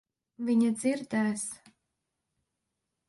[0.47, 1.45] Viņa dzirdēs.